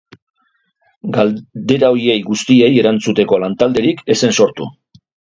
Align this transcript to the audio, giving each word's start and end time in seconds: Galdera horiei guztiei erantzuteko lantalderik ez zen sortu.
Galdera 1.17 1.91
horiei 1.95 2.15
guztiei 2.29 2.69
erantzuteko 2.83 3.39
lantalderik 3.43 4.01
ez 4.15 4.15
zen 4.23 4.33
sortu. 4.39 4.69